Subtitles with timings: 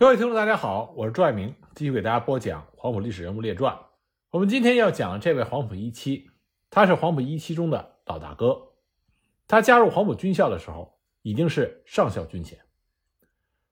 [0.00, 3.74] 各位听众，大家好，我是朱爱明，继续给大家播讲《黄埔历史人物列传》。
[4.30, 6.30] 我们今天要讲的这位黄埔一期，
[6.70, 8.68] 他是黄埔一期中的老大哥。
[9.46, 12.58] 他加入黄埔军校的时候，已经是上校军衔。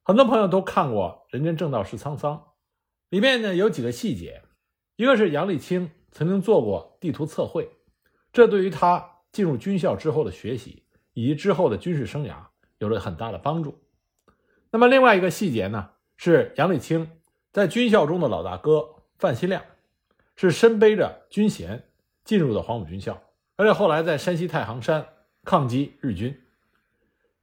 [0.02, 2.36] 很多朋友都看过《人间正道是沧桑》，
[3.08, 4.42] 里面呢有几个细节，
[4.96, 7.70] 一个是杨立清曾经做过地图测绘，
[8.34, 10.84] 这对于他进入军校之后的学习
[11.14, 12.36] 以及之后的军事生涯
[12.76, 13.82] 有了很大的帮助。
[14.70, 15.92] 那么另外一个细节呢？
[16.18, 17.08] 是杨丽清
[17.52, 19.64] 在军校中的老大哥范希亮，
[20.34, 21.84] 是身背着军衔
[22.24, 23.22] 进入的黄埔军校，
[23.54, 25.06] 而且后来在山西太行山
[25.44, 26.44] 抗击日军。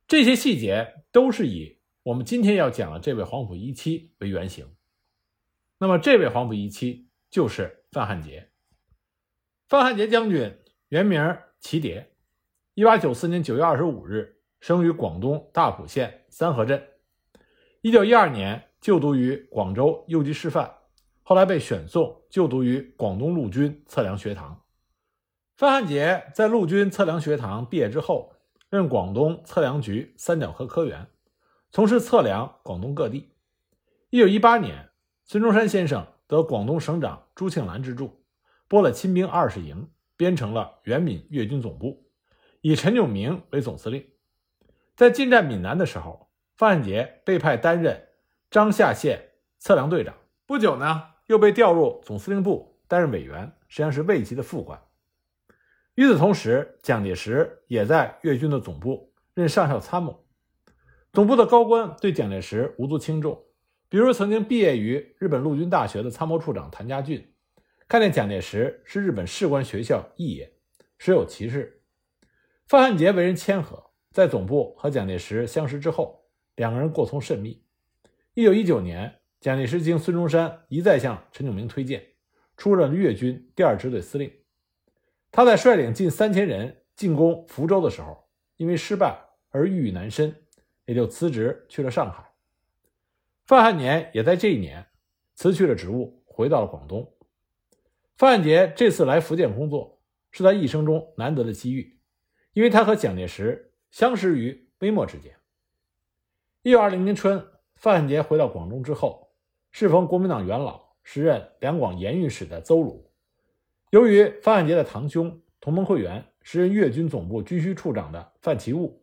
[0.07, 4.69] 这些细节都是以我们今天要讲的这位黄埔一期为原型。
[5.77, 8.51] 那么，这位黄埔一期就是范汉杰。
[9.67, 10.53] 范汉杰将军
[10.89, 12.11] 原名齐蝶，
[12.73, 16.85] 一八九四年九月二十五日生于广东大埔县三河镇。
[17.85, 20.73] 一九一二年就读于广州右吉师范，
[21.21, 24.59] 后来被选送就读于广东陆军测量学堂。
[25.55, 28.33] 范汉杰在陆军测量学堂毕业之后，
[28.71, 31.05] 任广东测量局三角科科员，
[31.69, 33.35] 从事测量广东各地。
[34.09, 34.89] 一九一八年，
[35.23, 38.25] 孙中山先生得广东省长朱庆澜之助，
[38.67, 42.03] 拨了亲兵二十营，编成了原闽粤军总部，
[42.61, 44.03] 以陈炯明为总司令。
[44.95, 46.24] 在进占闽南的时候。
[46.57, 48.07] 范汉杰被派担任
[48.49, 54.81] 张夏县测量队长，不久呢，又被调入总司令部担任委员，实际上是卫级的副官。
[55.95, 60.25] 与此同时，蒋介石也在粤军的总部任上校参谋。
[61.11, 63.43] 总部的高官对蒋介石无足轻重，
[63.89, 67.33] 比如曾经毕业于日本陆军大学的参谋处长谭家俊，
[67.89, 70.53] 看见蒋介石是日本士官学校肄业，
[70.97, 71.81] 实有其事。
[72.65, 76.24] 范汉杰为人谦和，在总部和蒋介石相识之后。
[76.55, 77.63] 两个人过从甚密。
[78.33, 82.05] 一九一九年，蒋介石经孙中山一再向陈炯明推荐，
[82.57, 84.31] 出任粤军第二支队司令。
[85.31, 90.33] 他在率领近三千人进攻福州的时候，因为失败而郁郁难伸，
[90.85, 92.31] 也就辞职去了上海。
[93.45, 94.85] 范汉年也在这一年
[95.33, 97.13] 辞去了职务，回到了广东。
[98.17, 100.01] 范汉杰这次来福建工作，
[100.31, 101.99] 是他一生中难得的机遇，
[102.53, 105.35] 因为他和蒋介石相识于微末之间。
[106.65, 107.45] 一九二零年春，
[107.75, 109.29] 范汉杰回到广东之后，
[109.71, 113.07] 适逢国民党元老、时任两广盐运使的邹鲁。
[113.91, 118.99] 由于范汉杰的堂兄同盟会员、时任粤军总部军需处长的范其务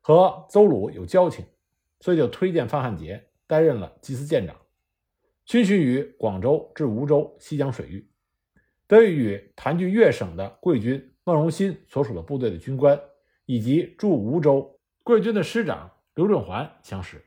[0.00, 1.44] 和邹鲁有交情，
[2.00, 4.56] 所以就推荐范汉杰担任了缉私舰长，
[5.44, 8.08] 军巡于广州至梧州、西江水域，
[8.86, 12.98] 得以与盘踞粤省的桂军孟荣新所属的部队的军官，
[13.44, 15.90] 以及驻梧州桂军的师长。
[16.14, 17.24] 刘振环相识。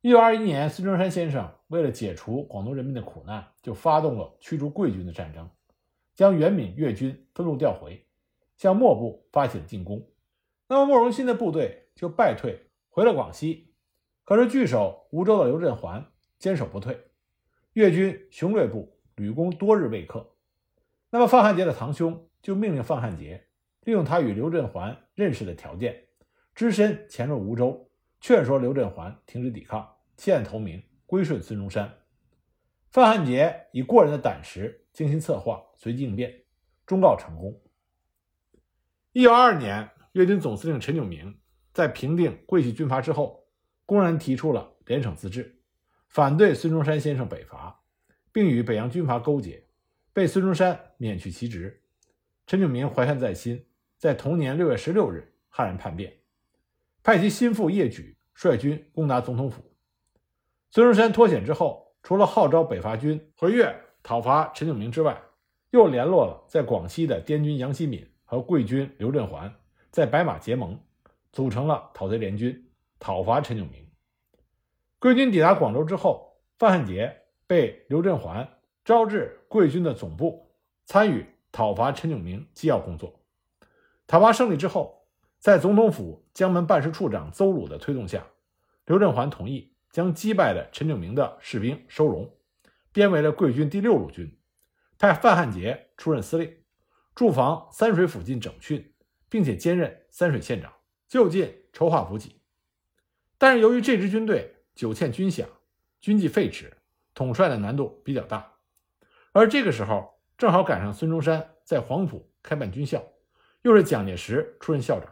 [0.00, 5.46] 一九二一年，孙中山先生为了解除广东人民的苦难，就发动了驱逐贵军的战争，
[6.14, 8.02] 将原闽粤军分路调回，
[8.56, 10.02] 向漠部发起了进攻。
[10.68, 13.74] 那么，莫荣新的部队就败退回了广西。
[14.24, 16.06] 可是，据守梧州的刘振环
[16.38, 16.98] 坚守不退，
[17.74, 20.30] 粤军雄略部屡攻多日未克。
[21.10, 23.48] 那么，范汉杰的堂兄就命令范汉杰
[23.84, 26.06] 利用他与刘振环认识的条件。
[26.54, 27.90] 只身潜入梧州，
[28.20, 31.98] 劝说刘振环停止抵抗，弃暗投明，归顺孙中山。
[32.90, 36.42] 范汉杰以过人的胆识，精心策划，随机应变，
[36.86, 37.60] 终告成功。
[39.12, 41.38] 一九二二年，粤军总司令陈炯明
[41.72, 43.48] 在平定桂系军阀之后，
[43.86, 45.60] 公然提出了联省自治，
[46.08, 47.80] 反对孙中山先生北伐，
[48.32, 49.66] 并与北洋军阀勾结，
[50.12, 51.82] 被孙中山免去其职。
[52.46, 53.64] 陈炯明怀恨在心，
[53.96, 56.19] 在同年六月十六日悍然叛变。
[57.02, 59.62] 派其心腹叶举率军攻打总统府。
[60.70, 65.20] 孙中山脱险之后，除了号召北伐军回粤讨伐陈炯明之外，
[65.70, 69.52] 又联络了在广西的滇军杨希敏和桂军刘振环，
[69.90, 70.78] 在白马结盟，
[71.32, 73.86] 组成了讨贼联军，讨伐陈炯明。
[74.98, 78.46] 桂军抵达广州之后，范汉杰被刘振环
[78.84, 80.52] 招至桂军的总部，
[80.84, 83.20] 参与讨伐陈炯明机要工作。
[84.06, 84.98] 讨伐胜利之后。
[85.40, 88.24] 在总统府江门办事处长邹鲁的推动下，
[88.86, 92.34] 刘振环同意将击败的陈炯明的士兵收容，
[92.92, 94.38] 编为了贵军第六路军，
[94.98, 96.50] 派范汉杰出任司令，
[97.14, 98.94] 驻防三水附近整训，
[99.28, 100.72] 并且兼任三水县长，
[101.06, 102.40] 就近筹划补给。
[103.36, 105.44] 但是由于这支军队久欠军饷，
[106.00, 106.70] 军纪废弛，
[107.12, 108.50] 统帅的难度比较大。
[109.32, 113.04] 而这个时候正好赶上孙中山在黄埔开办军校，
[113.60, 115.06] 又是蒋介石出任校长。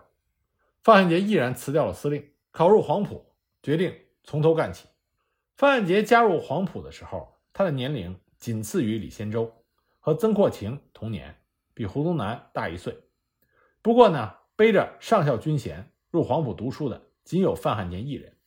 [0.89, 3.27] 范汉杰毅然辞掉了司令，考入黄埔，
[3.63, 3.95] 决定
[4.25, 4.89] 从头干起。
[5.55, 9.53] 范汉杰加入黄埔的时候，他的年龄仅次于李先洲，
[10.01, 11.43] 和曾扩情同年，
[11.75, 12.99] 比胡宗南大一岁。
[13.83, 18.39] 不过呢，背着上校军衔入黄埔读书的仅有范汉杰一人。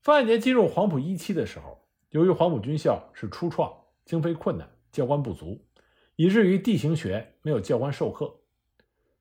[0.00, 3.72] 范汉杰进入黄埔一期的时候，由于黄埔军校是初创，
[4.04, 5.64] 经费困难，教官不足，
[6.16, 8.40] 以至于地形学没有教官授课。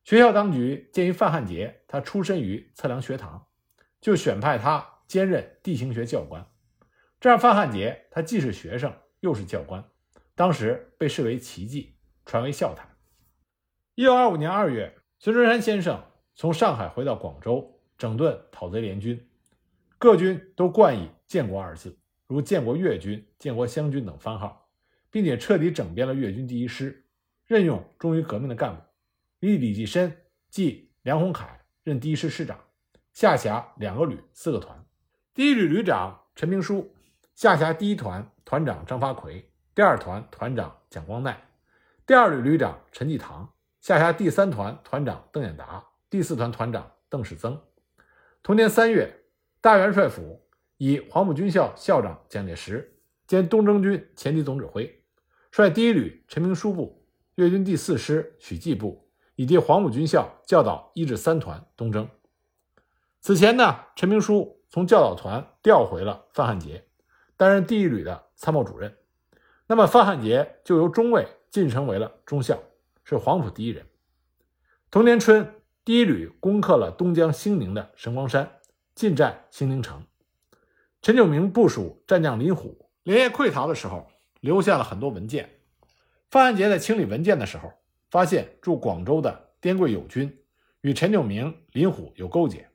[0.06, 3.48] 学校当局鉴于范汉杰他出身于测量学堂，
[4.00, 6.46] 就选派他兼任地形学教官。
[7.19, 9.84] 这样，范汉杰他既是学生又是教官，
[10.36, 12.88] 当时被视为奇迹，传为笑谈。
[13.96, 16.04] 一九二五年二月，孙中山先生
[16.36, 19.28] 从上海回到广州，整顿讨贼联军，
[19.98, 21.98] 各军都冠以“建国”二字，
[22.28, 24.69] 如建国粤军、建国湘军等番号，
[25.10, 27.08] 并且彻底整编了粤军第一师，
[27.48, 28.84] 任用忠于革命的干部。
[29.54, 32.60] 以李济深即梁鸿楷任第一师师长，
[33.14, 34.86] 下辖两个旅、四个团。
[35.34, 36.96] 第一旅旅长陈明书
[37.36, 41.36] 下辖第一团团长张发奎，第二团团长蒋光鼐；
[42.06, 47.62] 第二旅旅长陈济棠下辖第三团团长邓演达，第四团团长邓世增。
[48.42, 49.26] 同年三月，
[49.62, 50.48] 大元帅府
[50.78, 52.98] 以黄埔军校校长蒋介石
[53.28, 55.04] 兼东征军前敌总指挥，
[55.52, 57.06] 率第一旅陈明书部、
[57.36, 59.05] 粤军第四师许继部。
[59.36, 62.10] 以及黄埔军校教导一至三团东征。
[63.22, 66.86] 此前呢，陈明书从教导团调回了范汉杰，
[67.36, 68.96] 担任第一旅的参谋主任。
[69.68, 72.60] 那么范汉杰就由中尉晋升为了中校，
[73.04, 73.86] 是黄埔第一人。
[74.92, 78.60] 同年春，第一旅攻克了东江兴宁的神光山，
[78.94, 80.06] 进占兴宁城。
[81.02, 84.08] 陈炯明部署战将林虎连夜溃逃的时候，
[84.40, 85.50] 留下了很多文件。
[86.30, 87.74] 范汉杰在清理文件的时候。
[88.16, 90.34] 发现驻广州的滇桂友军
[90.80, 92.66] 与陈炯明、林虎有勾结。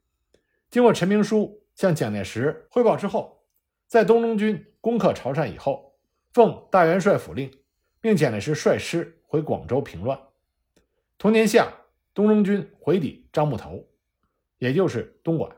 [0.69, 3.43] 经过陈明书向蒋介石汇报之后，
[3.87, 5.95] 在东征军攻克潮汕以后，
[6.35, 7.51] 奉大元帅府令，
[8.03, 10.21] 命蒋介石率师回广州平乱。
[11.17, 11.73] 同年夏，
[12.13, 13.89] 东征军回抵樟木头，
[14.59, 15.51] 也就是东莞。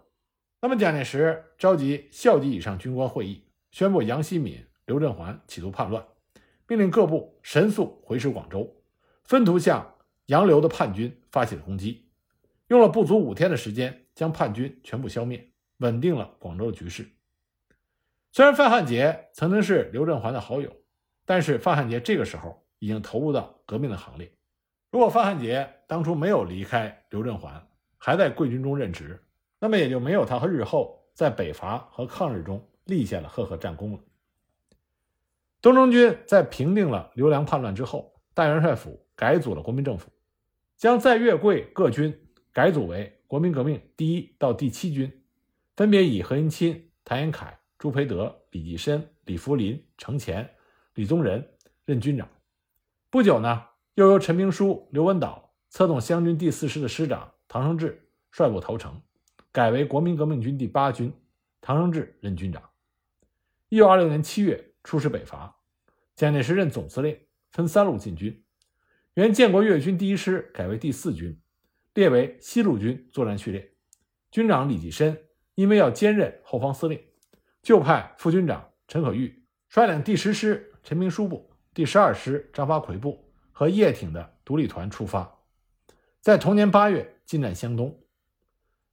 [0.60, 6.06] 那么蒋介石召集校级以上军官会议，宣布杨希敏、刘振环企图叛乱，
[6.68, 8.72] 命令各部神速回师广州。
[9.32, 9.94] 分途向
[10.26, 12.06] 杨流的叛军发起了攻击，
[12.66, 15.48] 用了不足五天的时间，将叛军全部消灭，
[15.78, 17.08] 稳定了广州的局势。
[18.30, 20.70] 虽然范汉杰曾经是刘振环的好友，
[21.24, 24.30] 但是范汉杰这个时候已经投入到革命的行列。
[24.90, 29.18] 如果范汉杰当初没有离开刘振环，还在贵军中任职，
[29.58, 33.98] 那么也就没有他和日后在北伐和抗日中立下了赫赫战功了。
[35.62, 38.98] 东征军在平定了刘良叛乱之后，大元帅府。
[39.14, 40.10] 改组了国民政府，
[40.76, 42.12] 将在粤桂各军
[42.52, 45.22] 改组为国民革命第一到第七军，
[45.76, 50.48] 分别以何应钦、谭延闿、朱培德、李济深、李福林、程潜、
[50.94, 51.46] 李宗仁
[51.84, 52.28] 任军长。
[53.10, 53.62] 不久呢，
[53.94, 59.00] 又由陈明书、刘文岛策动湘军第四师的师长唐生智率部投诚，
[59.50, 61.12] 改为国民革命军第八军，
[61.60, 62.62] 唐生智任军长。
[63.68, 65.56] 一九二六年七月出师北伐，
[66.14, 67.18] 蒋介石任总司令，
[67.50, 68.44] 分三路进军。
[69.14, 71.38] 原建国粤军第一师改为第四军，
[71.92, 73.74] 列为西路军作战序列。
[74.30, 75.24] 军长李济深
[75.54, 76.98] 因为要兼任后方司令，
[77.62, 85.40] 就派副军长陈可玉率领第十师陈明书部、第十二师张发奎部和叶挺的独立团出发，
[86.22, 88.02] 在同年八月进占湘东。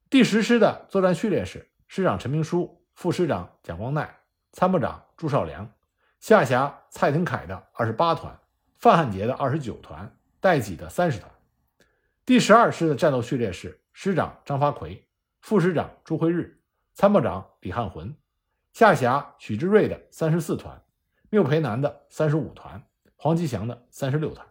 [0.10, 4.10] 第十师的作战序列是：师长陈明书、副师长蒋光鼐、
[4.52, 5.72] 参谋长朱绍良，
[6.20, 8.38] 下辖蔡廷锴的二十八团。
[8.80, 11.30] 范汉杰的二十九团，戴己的三十团。
[12.26, 15.06] 第十二师的战斗序列是：师长张发奎，
[15.42, 16.62] 副师长朱辉日，
[16.94, 18.16] 参谋长李汉魂，
[18.72, 20.82] 下辖许志瑞的三十四团，
[21.30, 22.82] 缪培南的三十五团，
[23.18, 24.48] 黄吉祥的三十六团。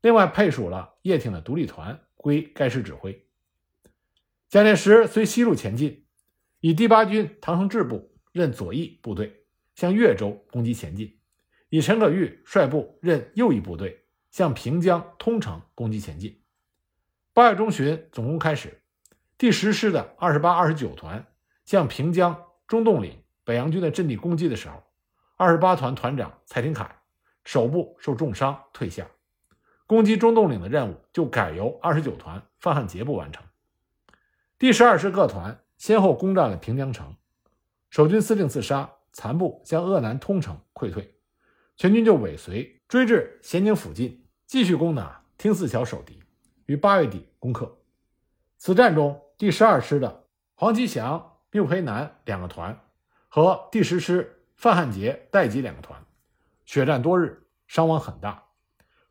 [0.00, 3.28] 另外配属了叶挺的独立团归该师指挥。
[4.48, 6.04] 蒋介石随西路前进，
[6.58, 9.44] 以第八军唐生智部任左翼部队，
[9.76, 11.16] 向岳州攻击前进。
[11.68, 16.40] 以陈可玉率部任右翼部队，向平江、通城攻击前进。
[17.32, 18.82] 八月中旬总攻开始，
[19.36, 21.26] 第十师的二十八、二十九团
[21.64, 24.82] 向平江、中洞岭北洋军的阵地攻击的时候，
[25.36, 26.88] 二十八团团长蔡廷锴
[27.44, 29.06] 手部受重伤退下，
[29.86, 33.44] 攻击中洞岭的任务就改由二十九团范汉杰部完成。
[34.58, 37.16] 第十二师各团先后攻占了平江城，
[37.90, 41.15] 守军司令自杀，残部向鄂南通城溃退。
[41.76, 46.18] 全军就尾随追至咸宁附近，继续攻打汀泗桥守敌，
[46.64, 47.76] 于八月底攻克。
[48.56, 52.80] 此战中，第十二师的黄吉祥、缪培南两个团
[53.28, 56.02] 和和第十师范汉杰、戴吉两个团，
[56.64, 58.44] 血战多日，伤亡很大。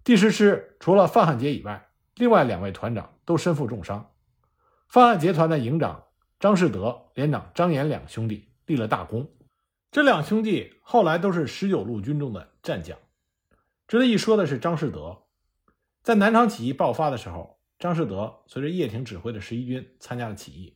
[0.04, 4.12] 第十师除了范汉杰以外，另外两位团长都身负重伤。
[4.88, 6.06] 范汉杰团的营长
[6.40, 9.30] 张士德、连长张岩两兄弟立了大功。
[9.96, 12.98] 这两兄弟后来都是十九路军中的战将。
[13.88, 15.24] 值得一说的是，张士德
[16.04, 20.76] 在南昌起义爆发的时候，张士德随着叶挺指挥的十一军参加了起义。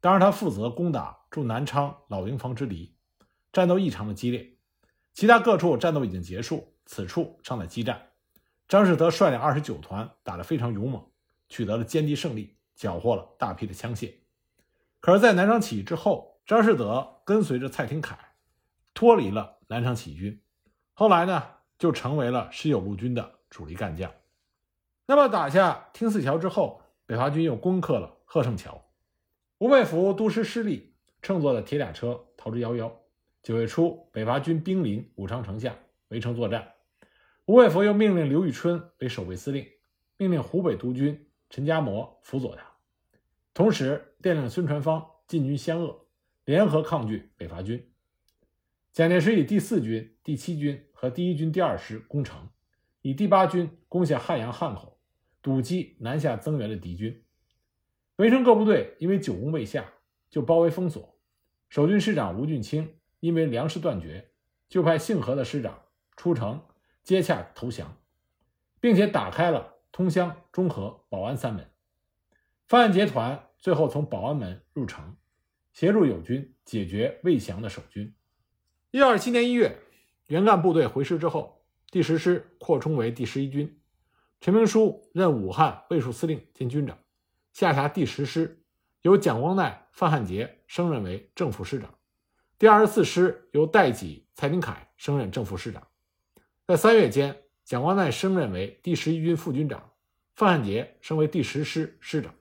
[0.00, 2.96] 当时他负责攻打驻南昌老营房之敌，
[3.52, 4.56] 战斗异常的激烈。
[5.12, 8.12] 其他各处战斗已经结束，此处尚在激战。
[8.66, 11.06] 张士德率领二十九团打得非常勇猛，
[11.50, 14.14] 取得了歼敌胜利，缴获了大批的枪械。
[15.00, 18.18] 可是，在南昌起义之后，张士德跟随着蔡廷锴
[18.94, 20.40] 脱离了南昌起义军，
[20.92, 21.42] 后来呢，
[21.76, 24.10] 就成为了十九路军的主力干将。
[25.06, 28.80] 那么，打下汀泗桥之后，北伐军又攻克了贺胜桥。
[29.58, 32.90] 吴佩孚督师失利，乘坐的铁甲车逃之夭夭。
[33.42, 35.76] 九月初，北伐军兵临武昌城下，
[36.08, 36.72] 围城作战。
[37.46, 39.66] 吴佩孚又命令刘玉春为守备司令，
[40.16, 42.64] 命令湖北督军陈家模辅佐他，
[43.52, 46.06] 同时电令孙传芳进军湘鄂，
[46.46, 47.90] 联合抗拒北伐军。
[48.94, 52.48] 蒋介石以第四军、第七军和第一军第二师攻城，
[53.02, 55.00] 以第八军攻下汉阳汉口，
[55.42, 57.24] 堵击南下增援的敌军。
[58.18, 59.84] 围城各部队因为久攻未下，
[60.30, 61.18] 就包围封锁。
[61.68, 64.30] 守军师长吴俊清因为粮食断绝，
[64.68, 65.82] 就派姓何的师长
[66.16, 66.62] 出城。
[67.02, 68.00] 接洽投降，
[68.80, 71.68] 并且打开了通乡、中和、保安三门。
[72.68, 75.16] 范汉杰团最后从保安门入城，
[75.72, 78.14] 协助友军解决未降的守军。
[78.94, 79.76] 一九二七年一月，
[80.28, 83.80] 原干部队回师之后，第十师扩充为第十一军，
[84.40, 86.96] 陈明书任武汉卫戍司令兼军长，
[87.52, 88.62] 下辖第十师，
[89.02, 91.92] 由蒋光鼐、范汉杰升任为正副师长。
[92.56, 95.84] 第二十四师由戴己、蔡廷锴升任正副师长。
[96.64, 99.90] 在三月间，蒋光鼐升任为第十一军副军长，
[100.36, 102.32] 范汉杰升为第十师师长。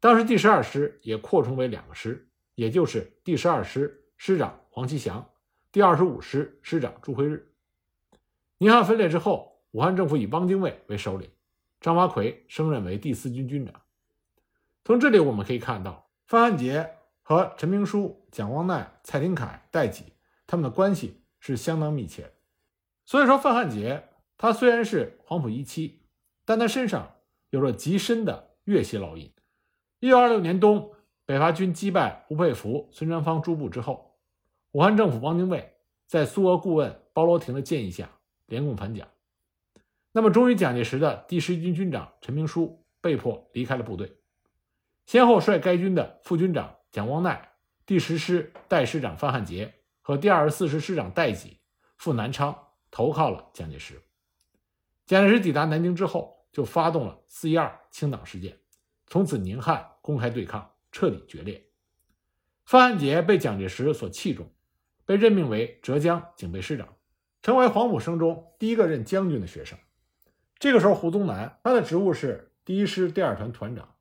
[0.00, 5.29] 当时第十二师也扩充为两个师，也就是第十二师师长黄其祥，
[5.72, 7.52] 第二十五师师长朱辉日。
[8.58, 11.30] 宁汉分裂之后，武汉政府以汪精卫为首领，
[11.80, 13.80] 张发奎升任为第四军军长。
[14.84, 16.90] 从这里我们可以看到，范汉杰
[17.22, 20.12] 和陈明书、蒋光鼐、蔡廷锴、戴己
[20.44, 22.32] 他们的关系是相当密切。
[23.06, 26.02] 所以说，范汉杰他虽然是黄埔一期，
[26.44, 27.14] 但他身上
[27.50, 29.32] 有着极深的粤系烙印。
[30.00, 30.92] 一九二六年冬，
[31.24, 34.09] 北伐军击败吴佩孚、孙传芳诸部之后，
[34.72, 38.10] 武汉政府汪精卫在苏俄顾问包罗廷的建议下，
[38.46, 39.08] 联共反蒋。
[40.12, 44.16] 那么，忠于蒋介石的第十一军军长陈明书被迫离开了部队，
[45.06, 47.40] 先后率该军的副军长蒋光鼐、
[47.86, 51.58] 第十师代师长范汉杰和第二十四师师长戴己
[51.96, 52.66] 赴南昌。
[52.92, 54.02] 投靠了蒋介石。
[55.06, 58.58] 蒋介石抵达南京之后，就发动了“四一二”清党事件，
[59.06, 61.64] 从此宁汉公开对抗，彻底决裂。
[62.64, 64.52] 范汉杰被蒋介石所器重，
[65.10, 66.86] 被任命为浙江警备师长，
[67.42, 69.76] 成为黄埔生中第一个任将军的学生。
[70.60, 73.96] 这个时候，胡宗南他的职务是第一师第二团团长。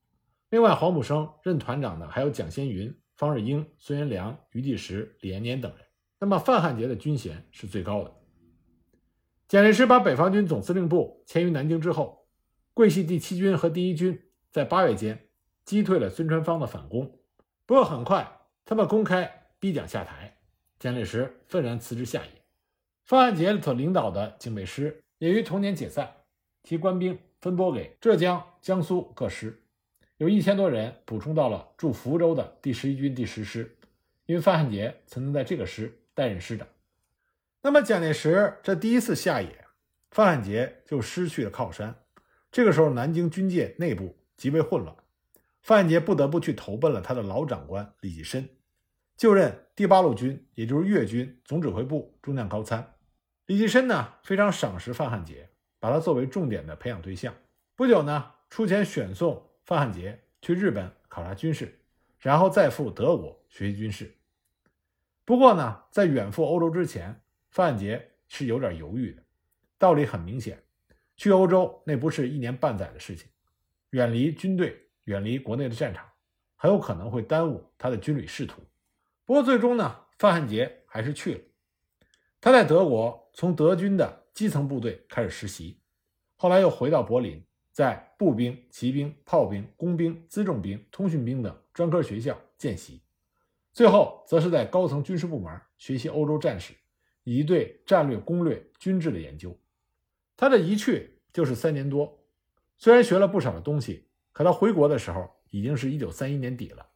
[0.52, 5.82] 另外，黄埔生任团长的还有蒋先云、方日英、孙元良、余继时、李延年等人。
[6.20, 8.14] 那么，范汉杰的军衔是最高的。
[9.48, 12.28] 蒋介石把北方军总司令部迁于南京之后，
[12.76, 15.28] 桂系第七军和第一军在八月间
[15.66, 17.20] 击退了孙传芳的反攻。
[17.66, 20.38] 不过很快，他们公开逼蒋下台，
[20.80, 22.32] 蒋介石愤然辞职下野。
[23.04, 26.10] 范汉杰所领导的警备师也于同年解散，
[26.64, 29.62] 其官兵分拨给浙江、江苏各师，
[30.18, 33.76] 有一千多人补充到了驻福州的第十一军第十师，
[34.26, 36.66] 因为范汉杰曾经在这个师担任师长。
[37.62, 39.66] 那么，蒋介石这第一次下野，
[40.12, 41.94] 范汉杰就失去了靠山。
[42.52, 44.96] 这个时候，南京军界内部极为混乱，
[45.62, 48.48] 范汉杰不得不去投奔了他的老长官李济深，
[49.20, 52.96] 就任第八路军，也就是粤军总指挥部中将高参。
[53.48, 57.36] 李济深呢，非常赏识范汉杰，把他作为重点的培养对象。
[57.76, 61.78] 不久呢，出钱选送范汉杰去日本考察军事，
[62.20, 64.10] 然后再赴德国学习军事。
[65.26, 67.22] 不过呢，在远赴欧洲之前，
[67.52, 69.22] 范汉杰是有点犹豫的，
[69.78, 70.58] 道理很明显，
[71.18, 73.28] 去欧洲那不是一年半载的事情，
[73.90, 76.06] 远离军队，远离国内的战场，
[76.56, 78.62] 很有可能会耽误他的军旅仕途。
[79.30, 81.42] 不过最终呢，范汉杰还是去了。
[82.42, 85.80] 他在德国从德军的基层部队开始实习，
[86.36, 93.04] 后来又回到柏林，在步兵、骑兵、炮兵、工兵、辎重兵、通讯兵等专科学校见习。
[93.72, 96.74] 最后则是在高层军事部门学习欧洲战史
[97.24, 99.56] 以及对战略攻略、军制的研究。
[100.36, 102.20] 他的一去就是三年多，
[102.80, 106.88] 虽然学了不少的东西，可他回国的时候已经是一九三一年底了。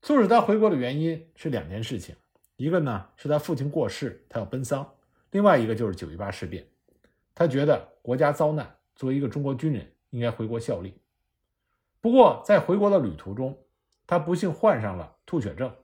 [0.00, 2.14] 促使他回国的原因是两件事情，
[2.56, 4.84] 一个呢是他父亲过世，他要奔丧；
[5.32, 6.66] 另外一个就是九一八事变，
[7.34, 10.94] 他觉得国家遭难，作为一个中国军人应该回国效力。
[12.00, 13.58] 不过在回国的旅途中，
[14.06, 15.74] 他不幸患上了吐血症，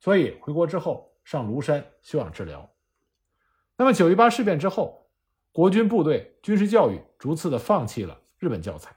[0.00, 2.68] 所以回国之后上庐山休养治疗。
[3.76, 5.08] 那么九一八事变之后，
[5.52, 8.94] 国军部队军事教育逐次的放弃了日本教材，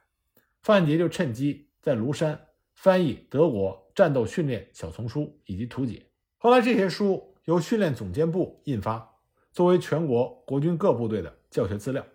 [0.62, 2.45] 范杰就趁机在庐山
[2.76, 6.06] 翻译德国战斗训练小丛书以及图解。
[6.38, 9.16] 后来这些书由训练总监部印发，
[9.52, 12.06] 作为全国国军各部队的教学资料，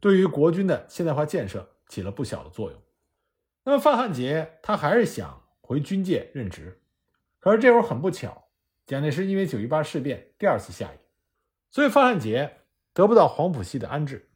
[0.00, 2.80] 对于国军的现代化建设起了不小的作用。
[3.64, 6.82] 那么范汉杰他还是想回军界任职，
[7.38, 8.48] 可是这会儿很不巧，
[8.84, 10.98] 蒋介石因为九一八事变第二次下野，
[11.70, 12.58] 所以范汉杰
[12.92, 14.28] 得不到黄埔系的安置。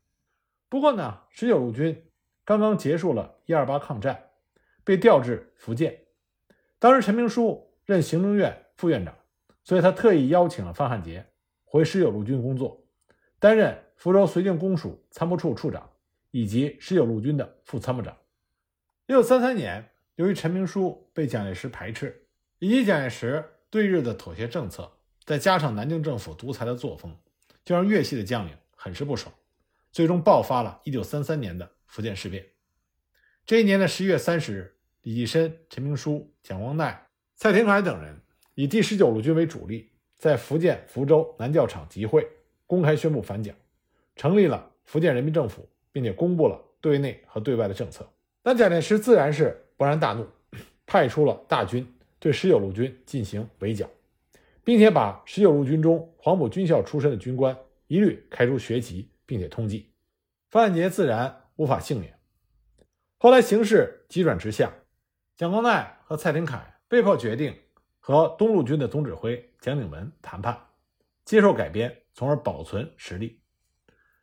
[0.68, 2.10] 不过呢，十九路军
[2.44, 4.25] 刚刚结束了一二八抗战，
[4.86, 6.04] 被调至福建。
[6.78, 9.12] 当时陈明书任行政院副院长，
[9.64, 11.26] 所以他特意邀请了范汉杰
[11.64, 12.86] 回十九路军工作，
[13.40, 15.90] 担任福州绥靖公署参谋处处长
[16.30, 18.16] 以及十九路军的副参谋长。
[19.08, 22.24] 一九三三年，由于陈明书被蒋介石排斥，
[22.60, 24.88] 以及蒋介石对日的妥协政策，
[25.24, 27.12] 再加上南京政府独裁的作风，
[27.64, 29.34] 就让粤系的将领很是不爽，
[29.90, 32.46] 最终爆发了一九三三年的福建事变。
[33.44, 34.75] 这一年的十一月三十日，
[35.06, 38.20] 李济深、陈明书、蒋光鼐、蔡廷锴等人
[38.56, 42.28] 以第十九路军为主力，在福建福州南教场集会，
[42.66, 43.54] 公开宣布反蒋，
[44.16, 48.04] 成立了福建人民政府，并且公布了对内和对外的政策。
[48.42, 50.26] 那蒋介石自然是勃然大怒，
[50.86, 51.86] 派出了大军
[52.18, 53.88] 对十九路军进行围剿，
[54.64, 59.84] 并且把十九路军中黄埔军校出身的军官一律开除学籍，并且通缉。
[60.50, 62.18] 范汉杰自然无法幸免。
[63.18, 64.72] 后来形势急转直下，
[65.36, 67.54] 蒋光鼐和蔡廷锴被迫决定
[68.00, 70.58] 和东路军的总指挥蒋鼎文谈判，
[71.26, 73.42] 接受改编，从而保存实力。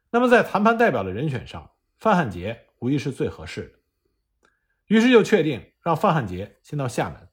[0.09, 3.73] 那么在谈判代表的人选上，范汉杰无疑是最合适的。
[4.87, 7.29] 于是就确定让范汉杰先到厦门，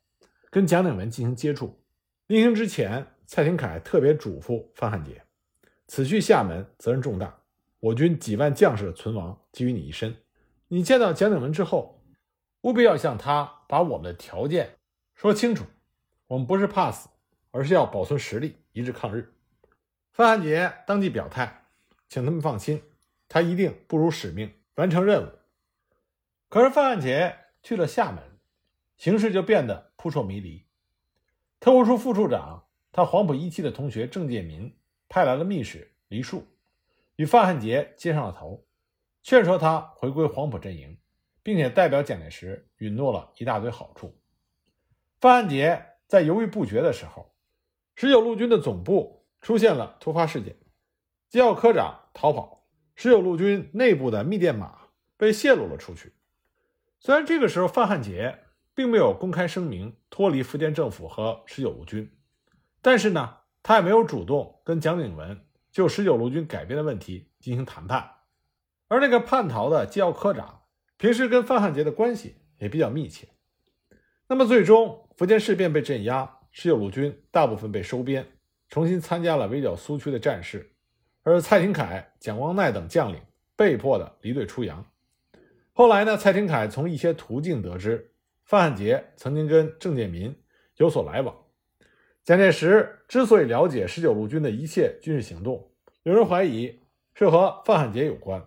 [0.51, 1.83] 跟蒋鼎文进行接触。
[2.27, 5.25] 临行之前，蔡廷锴特别嘱咐范汉杰
[5.89, 7.35] ：“此去厦门，责任重大，
[7.79, 10.15] 我军几万将士的存亡基于你一身。
[10.69, 12.05] 你见到蒋鼎文之后，
[12.61, 14.77] 务必要向他把我们的条件
[15.15, 15.65] 说清楚。
[16.27, 17.09] 我们不是怕死，
[17.53, 19.33] 而是要保存实力，一致抗日。”
[20.13, 21.67] 范汉杰当即表态，
[22.09, 22.83] 请他们放心，
[23.29, 25.31] 他一定不辱使命，完成任务。
[26.49, 27.37] 可是范汉杰。
[27.63, 28.25] 去了厦门，
[28.97, 30.65] 形势就变得扑朔迷离。
[31.61, 34.75] 特务处副处长他黄埔一期的同学郑介民
[35.11, 36.47] 派来了密使黎树，
[37.17, 38.67] 与范汉杰接上了头，
[39.23, 40.97] 劝说他回归黄埔阵营，
[41.43, 44.21] 并且代表蒋介石允诺了一大堆好处。
[45.21, 47.35] 范汉杰在犹豫不决的时候，
[47.95, 50.57] 十九路军的总部出现了突发事件，
[51.29, 56.15] 机要科长逃跑，十九路军内部的密电码被泄露了出去。
[56.99, 58.41] 虽然这个时候范汉杰
[58.75, 62.11] 并没有公开声明脱离福建政府和十九路军，
[62.83, 68.11] 但是呢，他也没有主动跟蒋鼎文就十九路军改编的问题进行谈判。
[68.89, 70.60] 而那个叛逃的机要科长，
[71.01, 73.27] 平时跟范汉杰的关系也比较密切。
[74.29, 78.27] 那么最终福建事变被镇压，十九路军大部分被收编，
[78.69, 80.71] 重新参加了围剿苏区的战事，
[81.23, 83.19] 而蔡廷锴、蒋光鼐等将领
[83.57, 84.85] 被迫的离队出洋。
[85.73, 86.19] 后来呢？
[86.19, 88.13] 蔡廷锴从一些途径得知，
[88.45, 90.37] 范汉杰曾经跟郑介民
[90.77, 91.35] 有所来往。
[92.25, 96.79] 蒋介石之所以了解十九路军的一切军事行动，有人怀疑
[97.15, 98.47] 是和范汉杰有关，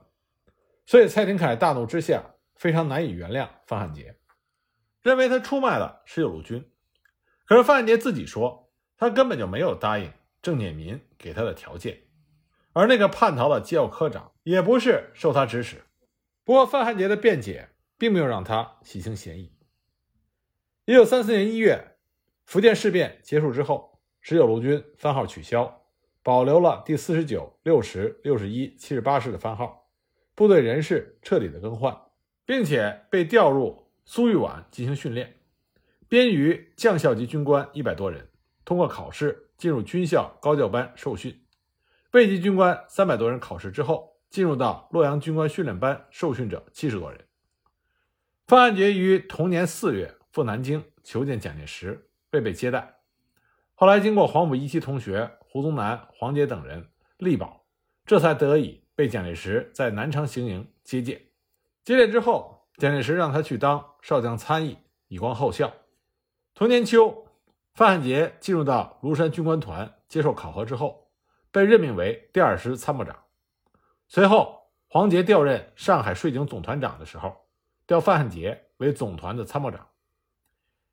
[0.85, 2.23] 所以蔡廷锴大怒之下，
[2.55, 4.17] 非常难以原谅范汉杰，
[5.01, 6.69] 认为他出卖了十九路军。
[7.45, 10.11] 可是范汉杰自己说，他根本就没有答应
[10.41, 12.03] 郑介民给他的条件，
[12.71, 15.83] 而那个叛逃的机要科长也不是受他指使。
[16.43, 19.51] 不过，范汉杰的辩解并没有让他洗清嫌疑。
[20.85, 21.95] 一九三四年一月，
[22.45, 25.85] 福建事变结束之后，十九路军番号取消，
[26.21, 29.89] 保留了第四十九、六十、六十一、七十八师的番号，
[30.35, 31.97] 部队人事彻底的更换，
[32.45, 35.37] 并且被调入苏玉皖进行训练。
[36.07, 38.29] 编于将校级军官一百多人，
[38.65, 41.43] 通过考试进入军校高教班受训。
[42.11, 44.13] 尉级军官三百多人，考试之后。
[44.33, 47.23] 进入到洛阳军官训练班受训者七十多人。
[48.47, 52.95] 范汉杰于同年四月赴南京求见蒋介石，未被接待。
[53.75, 56.87] 后来经过黄埔一期同学胡宗南、黄杰等人
[57.19, 57.67] 力保，
[58.07, 61.21] 这才得以被蒋介石在南昌行营接见。
[61.83, 64.77] 接任之后，蒋介石让他去当少将参议，
[65.09, 65.73] 以光后效。
[66.53, 67.27] 同年秋，
[67.73, 71.11] 范汉杰进入到庐山军官团接受考核之后，
[71.51, 73.23] 被任命为第二师参谋长。
[74.07, 77.35] 随后，黄杰调任上海税警总团长的时候，
[77.85, 79.89] 调范汉杰为总团的参谋长。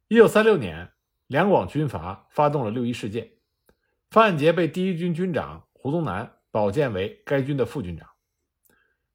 [0.09, 0.90] 一九三六年，
[1.29, 3.31] 两广军阀发动了六一事件，
[4.11, 8.10] 范汉杰被第一军军长胡宗南保荐为该军的副军长。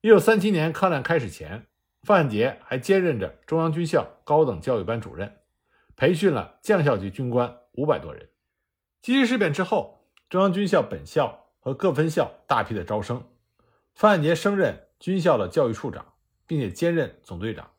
[0.06, 1.66] 一九三七年抗战开始前，
[2.04, 5.38] 范汉杰还兼任着中央军校高等教育班主任，
[5.96, 8.30] 培训了将校级军官五百多人。
[9.02, 13.28] 七七事变之后，中央军校本校和各分校大批的招生，
[13.96, 16.14] 范汉杰升任军校的教育处长，
[16.46, 17.72] 并且兼任总队长，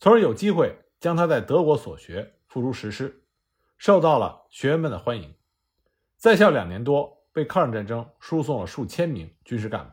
[0.00, 0.74] 从而有机会。
[1.00, 3.24] 将他在德国所学付诸实施，
[3.76, 5.34] 受到了学员们的欢迎。
[6.16, 9.90] 在校两年多，被抗日战争输送了数千名军事干部。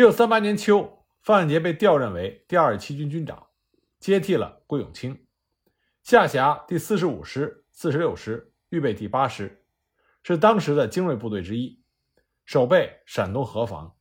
[0.00, 3.48] 一九三八年秋，范汉杰被调任为第二十七军军长，
[3.98, 5.26] 接替了桂永清，
[6.02, 9.62] 下辖第四十五师、四十六师、预备第八师，
[10.22, 11.84] 是当时的精锐部队之一，
[12.46, 13.94] 守备陕东河防。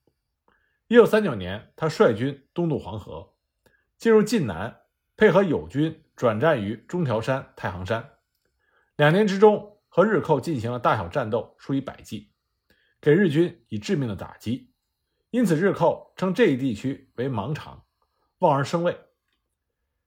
[0.88, 3.34] 一九三九年，他率军东渡黄河，
[3.98, 4.80] 进入晋南。
[5.18, 8.10] 配合友军转战于中条山、太行山，
[8.96, 12.32] 两年之中和日寇进行了大小战斗数以百计，
[13.02, 14.72] 给日军以致命的打击，
[15.32, 17.86] 因此日寇称这一地区为盲场，
[18.40, 18.98] 望而生畏。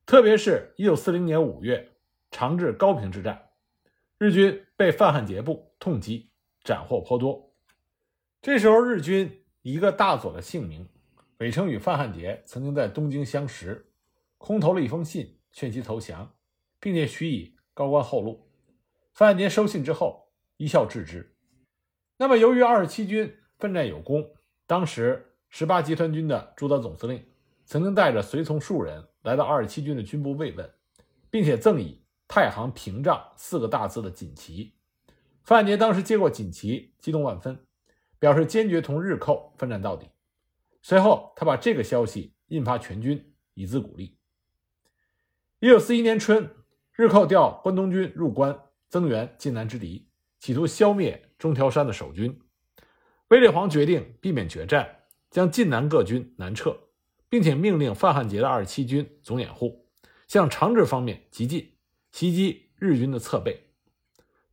[0.05, 1.93] 特别是一九四零年五月
[2.31, 3.51] 长治高平之战，
[4.19, 6.31] 日军被范汉杰部痛击，
[6.65, 7.55] 斩获颇多。
[8.41, 10.89] 这时候日军一个大佐的姓名，
[11.39, 13.89] 伪称与范汉杰曾经在东京相识。
[14.39, 16.35] 空投了一封信，劝其投降，
[16.81, 18.51] 并且许以高官厚禄。
[19.13, 21.37] 范汉杰收信之后，一笑置之。
[22.17, 24.35] 那么，由于二十七军奋战有功，
[24.73, 27.23] 当时十八集团军的朱德总司令
[27.67, 30.73] 曾经带着随从数人来到二十七军的军部慰问，
[31.29, 34.73] 并且赠以“太行屏障”四个大字的锦旗。
[35.45, 37.67] 范汉杰当时接过锦旗，激动万分，
[38.19, 40.09] 表示坚决同日寇奋战到底。
[40.81, 44.17] 随后，他把这个消息印发全军，以资鼓励。
[45.61, 46.49] 一九四一年春，
[46.95, 48.59] 日寇调关东军入关，
[48.89, 50.09] 增援晋南之敌，
[50.39, 52.42] 企图消灭中条山的守军。
[53.33, 54.87] 卫立煌决定避免决战，
[55.31, 56.77] 将晋南各军南撤，
[57.31, 59.89] 并且命令范汉杰的二十七军总掩护，
[60.29, 61.73] 向长治方面急进，
[62.11, 63.59] 袭击日军的侧背。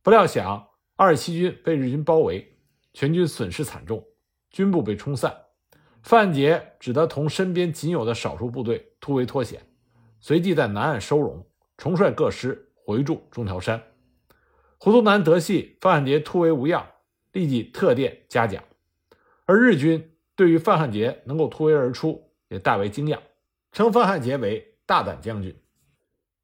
[0.00, 0.66] 不料想，
[0.96, 2.56] 二十七军被日军包围，
[2.94, 4.02] 全军损失惨重，
[4.50, 5.30] 军部被冲散，
[6.02, 9.60] 范汉杰只得同身边仅有的少数部队突围脱险。
[10.20, 13.82] 随即在南岸收容，重率各师回驻中条山。
[14.78, 16.86] 胡宗南得悉范汉杰突围无恙，
[17.32, 18.62] 立即特电嘉奖。
[19.46, 23.18] 而日军对于范汉杰能够突围而出，也大为惊讶，
[23.72, 25.54] 称范汉杰为大胆将军。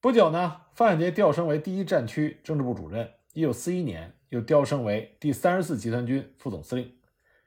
[0.00, 3.10] 不久呢，范汉杰调升为第一战区政治部主任。
[3.32, 6.96] 一九四一年，又调升为第三十四集团军副总司令。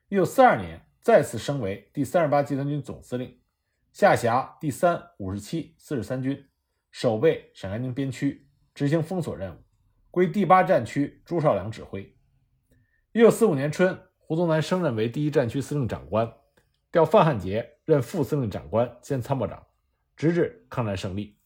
[0.07, 3.39] 一九四二年，再次升为第三十八集团军总司令。
[3.91, 6.45] 下辖第三、五十七、四十三军，
[6.91, 9.57] 守备陕甘宁边区，执行封锁任务，
[10.11, 12.15] 归第八战区朱绍良指挥。
[13.11, 16.31] 一九四五年春，胡宗南升任为第一战区司令长官，
[16.91, 19.65] 调范汉杰任副司令长官兼参谋长，
[20.15, 21.39] 直至抗战胜利。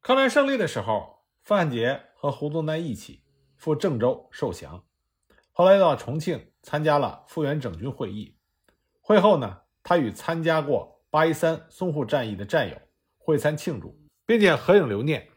[0.00, 3.22] 抗战胜利的时候，范汉杰和胡宗南一起
[3.56, 4.82] 赴郑州受降，
[5.52, 8.38] 后来又到重庆参加了复员整军会议。
[9.02, 10.98] 会后呢，他与参加过。
[11.10, 12.76] 八一三淞沪战役的战友
[13.18, 15.28] 会餐庆祝，并且合影留念。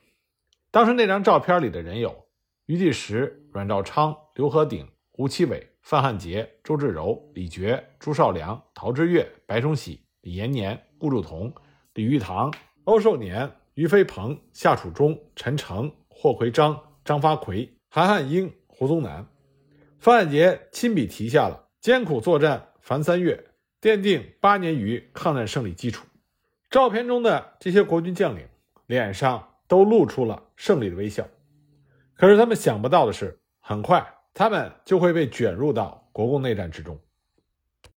[0.70, 2.28] 当时那张照片里的人有
[2.68, 11.54] 余第时、阮兆昌、刘和鼎、胡奇伟、范汉杰、周志柔、李觉、朱绍良、陶之岳、白崇禧、李延年、顾祝同、
[11.94, 12.52] 李玉堂、
[12.86, 19.28] 欧寿年、于飞鹏、夏楚忠、陈诚、霍奎章、张发奎、韩汉英、胡宗南。
[20.00, 23.52] 范汉杰亲笔题下了“艰苦作战凡三月”。
[23.80, 26.08] 奠定八年余抗战胜利基础。
[26.72, 28.48] 照片中的这些国军将领
[28.88, 31.28] 脸上都露出了胜利的微笑。
[32.16, 37.00] 可是他们想不到的是，很快他们就会被卷入到国共内战之中。